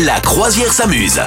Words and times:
La 0.00 0.20
croisière 0.20 0.72
s'amuse. 0.72 1.20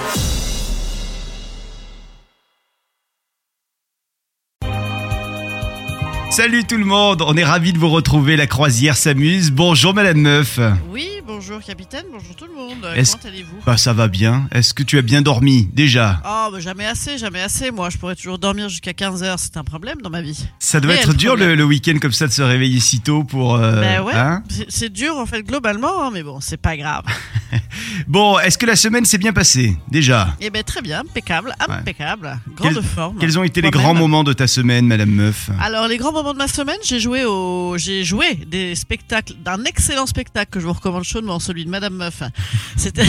Salut 6.31 6.65
tout 6.65 6.75
le 6.77 6.83
monde, 6.83 7.21
on 7.25 7.37
est 7.37 7.45
ravis 7.45 7.71
de 7.71 7.77
vous 7.77 7.89
retrouver, 7.89 8.35
la 8.35 8.45
croisière 8.47 8.97
s'amuse. 8.97 9.51
Bonjour 9.51 9.93
Madame 9.93 10.17
Meuf. 10.19 10.59
Oui, 10.89 11.21
bonjour 11.25 11.61
capitaine, 11.61 12.03
bonjour 12.11 12.35
tout 12.35 12.43
le 12.45 12.53
monde. 12.53 12.85
Est-ce- 12.93 13.15
Comment 13.15 13.33
allez-vous 13.33 13.57
Bah 13.65 13.77
ça 13.77 13.93
va 13.93 14.09
bien, 14.09 14.47
est-ce 14.51 14.73
que 14.73 14.83
tu 14.83 14.97
as 14.97 15.01
bien 15.01 15.21
dormi 15.21 15.69
déjà? 15.71 16.21
Oh, 16.25 16.49
bah, 16.51 16.59
jamais 16.59 16.85
assez, 16.85 17.17
jamais 17.17 17.39
assez. 17.41 17.71
Moi, 17.71 17.89
je 17.89 17.97
pourrais 17.97 18.15
toujours 18.17 18.37
dormir 18.37 18.67
jusqu'à 18.67 18.91
15h, 18.91 19.35
c'est 19.37 19.55
un 19.55 19.63
problème 19.63 19.99
dans 20.03 20.09
ma 20.09 20.21
vie. 20.21 20.45
Ça 20.59 20.81
doit 20.81 20.95
être 20.95 21.07
le 21.09 21.13
dur 21.13 21.37
le, 21.37 21.63
week-end 21.63 21.97
comme 22.01 22.11
ça 22.11 22.27
de 22.27 22.33
se 22.33 22.41
réveiller 22.41 22.81
si 22.81 22.99
tôt 22.99 23.23
pour... 23.23 23.55
euh, 23.55 23.79
ben 23.79 24.01
ouais, 24.03 24.13
hein? 24.13 24.43
c'est- 24.49 24.65
c'est 24.67 24.89
dur 24.91 25.15
en 25.17 25.25
fait 25.25 25.41
globalement, 25.43 26.03
hein, 26.03 26.09
mais 26.13 26.23
bon, 26.23 26.39
c'est 26.41 26.57
pas 26.57 26.75
grave. 26.75 27.03
bon, 28.07 28.39
est-ce 28.39 28.57
que 28.57 28.65
la 28.65 28.75
semaine 28.75 29.05
s'est 29.05 29.17
bien 29.17 29.33
passée 29.33 29.75
déjà 29.89 30.35
Eh 30.41 30.49
ben 30.49 30.63
très 30.63 30.81
bien, 30.81 31.01
impeccable, 31.01 31.53
impeccable, 31.59 32.39
grande 32.55 32.81
forme. 32.81 33.17
Quels 33.19 33.37
ont 33.39 33.43
été 33.43 33.61
les 33.61 33.71
grands 33.71 33.93
moments 33.93 34.23
de 34.23 34.33
ta 34.33 34.47
semaine 34.47 34.87
Madame 34.87 35.09
Meuf 35.09 35.49
Alors 35.61 35.87
les 35.87 35.97
grands 35.97 36.11
moments 36.11 36.33
de 36.33 36.37
ma 36.37 36.47
semaine, 36.47 36.77
j'ai 36.83 36.99
joué 36.99 37.25
au, 37.25 37.75
j'ai 37.77 38.03
joué 38.03 38.35
des 38.47 38.75
spectacles, 38.75 39.33
d'un 39.43 39.63
excellent 39.65 40.05
spectacle 40.05 40.51
que 40.51 40.59
je 40.59 40.65
vous 40.65 40.73
recommande 40.73 41.03
chaudement, 41.03 41.39
celui 41.39 41.65
de 41.65 41.69
Madame 41.69 41.95
Meuf. 41.95 42.23
C'était, 42.77 43.05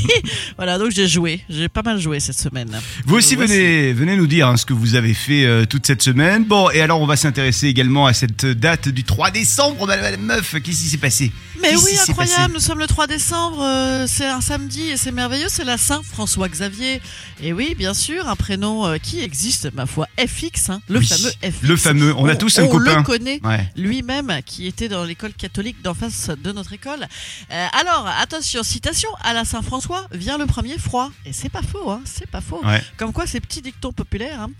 voilà, 0.56 0.78
donc 0.78 0.90
j'ai 0.90 1.06
joué, 1.06 1.42
j'ai 1.48 1.68
pas 1.68 1.82
mal 1.82 2.00
joué 2.00 2.20
cette 2.20 2.38
semaine. 2.38 2.70
Vous 3.06 3.16
aussi 3.16 3.36
venez, 3.36 3.92
venez 3.92 4.16
nous 4.16 4.26
dire 4.26 4.48
hein, 4.48 4.56
ce 4.56 4.66
que 4.66 4.72
vous 4.72 4.94
avez 4.94 5.14
fait 5.14 5.44
euh, 5.44 5.64
toute 5.64 5.86
cette 5.86 6.02
semaine. 6.02 6.44
Bon, 6.44 6.70
et 6.70 6.80
alors 6.80 7.00
on 7.00 7.06
va 7.06 7.16
s'intéresser 7.16 7.68
également 7.68 8.06
à 8.06 8.12
cette 8.12 8.46
date 8.46 8.88
du 8.88 9.04
3 9.04 9.30
décembre, 9.30 9.86
Madame 9.86 10.20
Meuf. 10.20 10.52
Qu'est-ce 10.52 10.82
qui 10.82 10.88
s'est 10.88 10.96
passé? 10.98 11.32
Mais 11.60 11.76
oui, 11.76 11.92
incroyable, 12.08 12.54
nous 12.54 12.60
sommes 12.60 12.78
le 12.78 12.86
3 12.86 13.06
décembre, 13.06 13.62
euh, 13.62 14.06
c'est 14.10 14.26
un 14.26 14.40
samedi 14.40 14.82
et 14.90 14.96
c'est 14.96 15.12
merveilleux, 15.12 15.46
c'est 15.48 15.64
la 15.64 15.78
Saint-François 15.78 16.48
Xavier. 16.48 17.00
Et 17.42 17.52
oui, 17.52 17.74
bien 17.76 17.94
sûr, 17.94 18.28
un 18.28 18.36
prénom 18.36 18.84
euh, 18.86 18.98
qui 18.98 19.20
existe, 19.20 19.72
ma 19.72 19.86
foi, 19.86 20.08
FX, 20.18 20.70
hein, 20.70 20.82
le 20.88 20.98
Oui, 20.98 21.06
fameux 21.06 21.30
FX. 21.42 21.62
le 21.62 21.76
fameux, 21.76 22.14
on 22.16 22.26
a 22.28 22.34
tous 22.36 22.58
un 22.58 22.64
on 22.64 22.68
copain. 22.68 22.96
le 22.98 23.02
connaît. 23.04 23.40
Ouais. 23.44 23.68
Lui-même, 23.76 24.40
qui 24.44 24.66
était 24.66 24.88
dans 24.88 25.04
l'école 25.04 25.32
catholique 25.32 25.80
d'en 25.82 25.94
face 25.94 26.28
de 26.30 26.52
notre 26.52 26.72
école. 26.72 27.06
Euh, 27.52 27.66
alors, 27.80 28.06
attention, 28.20 28.62
citation 28.62 29.08
à 29.22 29.32
la 29.32 29.44
Saint-François, 29.44 30.06
vient 30.12 30.38
le 30.38 30.46
premier 30.46 30.76
froid. 30.76 31.10
Et 31.24 31.32
c'est 31.32 31.48
pas 31.48 31.62
faux, 31.62 31.90
hein, 31.90 32.02
c'est 32.04 32.28
pas 32.28 32.40
faux. 32.40 32.60
Ouais. 32.64 32.82
Comme 32.96 33.12
quoi, 33.12 33.26
ces 33.26 33.40
petits 33.40 33.62
dictons 33.62 33.92
populaires. 33.92 34.40
hein. 34.42 34.50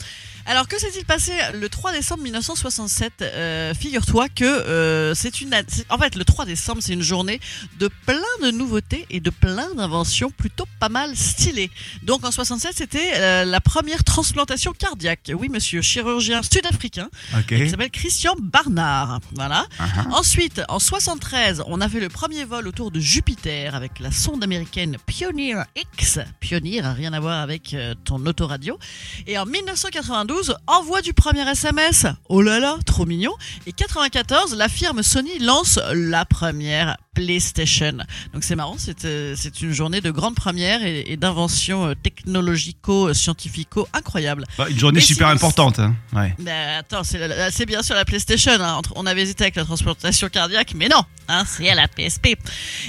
Alors, 0.46 0.66
que 0.68 0.78
s'est-il 0.80 1.04
passé 1.04 1.32
le 1.54 1.68
3 1.68 1.92
décembre 1.92 2.22
1967 2.22 3.12
Euh, 3.22 3.74
Figure-toi 3.74 4.28
que 4.30 4.44
euh, 4.44 5.14
c'est 5.14 5.40
une. 5.42 5.54
En 5.90 5.98
fait, 5.98 6.14
le 6.16 6.24
3 6.24 6.46
décembre, 6.46 6.80
c'est 6.82 6.94
une 6.94 7.02
journée 7.02 7.40
de 7.78 7.88
plein 8.06 8.16
de 8.42 8.50
nouveautés 8.50 9.06
et 9.10 9.20
de 9.20 9.30
plein 9.40 9.74
d'inventions 9.74 10.30
plutôt 10.30 10.66
pas 10.78 10.88
mal 10.88 11.16
stylées. 11.16 11.70
Donc, 12.02 12.24
en 12.24 12.30
67, 12.30 12.72
c'était 12.74 13.12
euh, 13.16 13.44
la 13.44 13.60
première 13.60 14.04
transplantation 14.04 14.72
cardiaque. 14.72 15.32
Oui, 15.34 15.48
monsieur, 15.48 15.80
chirurgien 15.82 16.42
sud-africain 16.42 17.08
Ok. 17.36 17.46
qui 17.46 17.70
s'appelle 17.70 17.90
Christian 17.90 18.34
Barnard. 18.40 19.20
Voilà. 19.34 19.66
Uh-huh. 19.78 20.12
Ensuite, 20.12 20.62
en 20.68 20.78
73, 20.78 21.62
on 21.66 21.80
a 21.80 21.88
fait 21.88 22.00
le 22.00 22.08
premier 22.08 22.44
vol 22.44 22.68
autour 22.68 22.90
de 22.90 23.00
Jupiter 23.00 23.74
avec 23.74 23.98
la 24.00 24.10
sonde 24.10 24.42
américaine 24.44 24.96
Pioneer 25.06 25.64
X. 25.76 26.18
Pioneer 26.40 26.82
rien 26.94 27.12
à 27.12 27.20
voir 27.20 27.40
avec 27.40 27.74
euh, 27.74 27.94
ton 28.04 28.24
autoradio. 28.26 28.78
Et 29.26 29.38
en 29.38 29.46
1992, 29.46 30.56
envoi 30.66 31.02
du 31.02 31.12
premier 31.14 31.48
SMS. 31.48 32.06
Oh 32.28 32.42
là 32.42 32.60
là, 32.60 32.78
trop 32.86 33.06
mignon. 33.06 33.32
Et 33.66 33.72
94, 33.72 34.54
la 34.54 34.68
firme 34.68 35.02
Sony 35.02 35.38
lance 35.38 35.78
la 35.94 36.24
première 36.24 36.96
PlayStation. 37.14 37.98
Donc 38.32 38.44
c'est 38.44 38.56
marrant, 38.56 38.76
euh, 39.04 39.29
c'est 39.36 39.60
une 39.62 39.72
journée 39.72 40.00
de 40.00 40.10
grandes 40.10 40.34
premières 40.34 40.84
et, 40.84 41.04
et 41.06 41.16
d'inventions 41.16 41.86
euh, 41.88 41.94
technologico-scientifico 42.02 43.88
incroyables. 43.92 44.44
Bah, 44.58 44.66
une 44.70 44.78
journée 44.78 44.98
Et 44.98 45.02
super 45.02 45.28
si- 45.28 45.34
importante. 45.34 45.78
hein. 45.78 45.94
Ouais. 46.12 46.34
Mais 46.38 46.50
attends, 46.78 47.02
c'est 47.04 47.66
bien 47.66 47.82
sur 47.82 47.94
la 47.94 48.04
PlayStation. 48.04 48.52
hein. 48.60 48.80
On 48.96 49.06
avait 49.06 49.22
hésité 49.22 49.44
avec 49.44 49.56
la 49.56 49.64
transplantation 49.64 50.28
cardiaque, 50.28 50.72
mais 50.74 50.88
non, 50.88 51.02
hein, 51.28 51.44
c'est 51.46 51.68
à 51.68 51.74
la 51.74 51.88
PSP. 51.88 52.36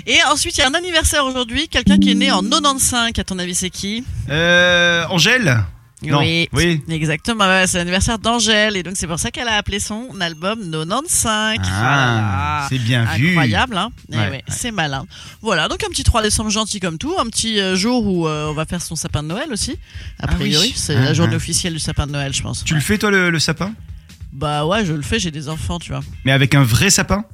Et 0.05 0.17
ensuite, 0.31 0.57
il 0.57 0.61
y 0.61 0.63
a 0.63 0.67
un 0.67 0.73
anniversaire 0.73 1.25
aujourd'hui. 1.25 1.67
Quelqu'un 1.67 1.97
qui 1.97 2.11
est 2.11 2.15
né 2.15 2.31
en 2.31 2.41
95. 2.41 3.11
À 3.17 3.23
ton 3.23 3.39
avis, 3.39 3.55
c'est 3.55 3.69
qui? 3.69 4.03
Euh, 4.29 5.05
Angèle 5.09 5.63
Non. 6.03 6.19
Oui, 6.19 6.49
Oui. 6.53 6.81
exactement. 6.89 7.45
c'est 7.67 7.77
l'anniversaire 7.77 8.17
d'Angèle, 8.17 8.75
et 8.75 8.83
donc 8.83 8.93
c'est 8.97 9.05
pour 9.07 9.19
ça 9.19 9.29
qu'elle 9.31 9.47
a 9.47 9.55
appelé 9.57 9.79
son 9.79 10.09
album 10.19 10.59
95. 10.71 11.59
Ah, 11.63 11.67
Voilà. 11.69 12.65
c'est 12.69 12.79
bien 12.79 13.05
vu. 13.15 13.29
Incroyable, 13.29 13.77
hein 13.77 13.91
Eh 14.11 14.15
Ouais, 14.15 14.21
ouais, 14.23 14.29
ouais. 14.31 14.43
c'est 14.47 14.71
malin. 14.71 15.05
Voilà, 15.41 15.67
donc 15.67 15.83
un 15.83 15.89
petit 15.89 16.03
3 16.03 16.23
décembre 16.23 16.49
gentil 16.49 16.79
comme 16.79 16.97
tout, 16.97 17.13
un 17.19 17.25
petit 17.25 17.59
euh, 17.59 17.75
jour 17.75 18.05
où 18.07 18.27
euh, 18.27 18.47
on 18.49 18.53
va 18.53 18.65
faire 18.65 18.81
son 18.81 18.95
sapin 18.95 19.21
de 19.23 19.27
Noël 19.27 19.51
aussi. 19.51 19.73
A 20.19 20.23
Ah 20.23 20.27
priori, 20.35 20.67
oui. 20.69 20.73
c'est 20.75 20.95
Ah, 20.95 21.01
la 21.05 21.13
journée 21.13 21.33
ah. 21.33 21.37
officielle 21.37 21.73
du 21.73 21.79
sapin 21.79 22.07
de 22.07 22.11
Noël, 22.13 22.33
je 22.33 22.41
pense. 22.41 22.63
Tu 22.63 22.73
le 22.73 22.81
fais 22.81 22.97
toi 22.97 23.11
le, 23.11 23.29
le 23.29 23.39
sapin? 23.39 23.73
Bah 24.33 24.65
ouais, 24.65 24.85
je 24.85 24.93
le 24.93 25.01
fais, 25.01 25.19
j'ai 25.19 25.29
des 25.31 25.49
enfants, 25.49 25.77
tu 25.77 25.91
vois. 25.91 26.01
Mais 26.25 26.31
avec 26.31 26.55
un 26.55 26.63
vrai 26.63 26.89
sapin? 26.89 27.25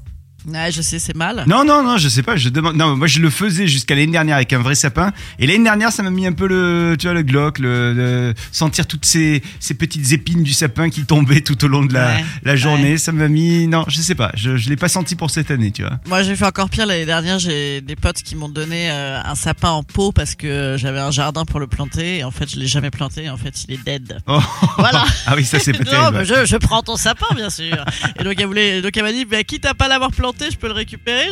Ouais, 0.47 0.71
je 0.71 0.81
sais, 0.81 0.97
c'est 0.99 1.15
mal. 1.15 1.43
Non, 1.47 1.65
non, 1.65 1.83
non, 1.83 1.97
je 1.97 2.07
sais 2.07 2.23
pas. 2.23 2.37
Je 2.37 2.49
demande. 2.49 2.75
Non, 2.77 2.95
moi 2.95 3.07
je 3.07 3.19
le 3.19 3.29
faisais 3.29 3.67
jusqu'à 3.67 3.95
l'année 3.95 4.11
dernière 4.11 4.37
avec 4.37 4.53
un 4.53 4.59
vrai 4.59 4.75
sapin. 4.75 5.11
Et 5.39 5.47
l'année 5.47 5.63
dernière, 5.63 5.91
ça 5.91 6.03
m'a 6.03 6.09
mis 6.09 6.25
un 6.25 6.31
peu 6.31 6.47
le, 6.47 6.95
tu 6.97 7.05
vois, 7.07 7.13
le 7.13 7.23
glock, 7.23 7.59
le, 7.59 7.93
le- 7.93 8.33
sentir 8.51 8.87
toutes 8.87 9.05
ces, 9.05 9.41
ces 9.59 9.73
petites 9.73 10.11
épines 10.13 10.43
du 10.43 10.53
sapin 10.53 10.89
qui 10.89 11.03
tombaient 11.05 11.41
tout 11.41 11.63
au 11.65 11.67
long 11.67 11.83
de 11.85 11.93
la, 11.93 12.07
Ouais, 12.15 12.25
la 12.43 12.55
journée. 12.55 12.97
Ça 12.97 13.11
m'a 13.11 13.27
mis. 13.27 13.67
Non, 13.67 13.83
je 13.89 13.97
sais 14.01 14.15
pas. 14.15 14.31
Je, 14.35 14.55
je 14.57 14.69
l'ai 14.69 14.77
pas 14.77 14.87
senti 14.89 15.15
pour 15.15 15.29
cette 15.31 15.51
année, 15.51 15.71
tu 15.71 15.81
vois. 15.83 15.99
Moi, 16.07 16.23
j'ai 16.23 16.35
fait 16.35 16.45
encore 16.45 16.69
pire 16.69 16.85
l'année 16.85 17.05
dernière. 17.05 17.39
J'ai 17.39 17.81
des 17.81 17.95
potes 17.95 18.21
qui 18.23 18.35
m'ont 18.35 18.49
donné 18.49 18.89
euh, 18.89 19.19
un 19.23 19.35
sapin 19.35 19.69
en 19.69 19.83
pot 19.83 20.11
parce 20.11 20.35
que 20.35 20.75
j'avais 20.77 20.99
un 20.99 21.11
jardin 21.11 21.43
pour 21.45 21.59
le 21.59 21.67
planter. 21.67 22.19
Et 22.19 22.23
en 22.23 22.31
fait, 22.31 22.49
je 22.49 22.57
l'ai 22.59 22.67
jamais 22.67 22.91
planté. 22.91 23.29
En 23.29 23.37
fait, 23.37 23.65
il 23.67 23.73
est 23.73 23.83
dead. 23.83 24.19
Oh. 24.27 24.39
Voilà. 24.77 25.03
Ah 25.25 25.33
oui, 25.35 25.43
ça 25.43 25.57
c'est 25.59 25.73
pas 25.73 26.11
Non, 26.11 26.23
je, 26.23 26.45
je 26.45 26.55
prends 26.57 26.83
ton 26.83 26.95
sapin, 26.97 27.25
bien 27.35 27.49
sûr. 27.49 27.83
Et 28.19 28.23
donc, 28.23 28.35
elle, 28.39 28.45
voulait, 28.45 28.81
donc 28.81 28.95
elle 28.95 29.03
m'a 29.03 29.11
dit, 29.11 29.25
bah, 29.25 29.43
quitte 29.43 29.65
à 29.65 29.73
pas 29.73 29.87
l'avoir 29.87 30.11
planté, 30.11 30.36
je 30.51 30.57
peux 30.57 30.67
le 30.67 30.73
récupérer. 30.73 31.31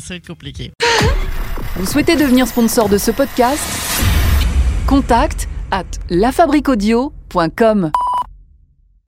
C'est 0.00 0.26
compliqué. 0.26 0.70
Vous 1.76 1.86
souhaitez 1.86 2.16
devenir 2.16 2.46
sponsor 2.46 2.88
de 2.88 2.98
ce 2.98 3.10
podcast? 3.10 3.62
Contact 4.86 5.48
à 5.70 5.84
lafabriquaudio.com. 6.08 7.92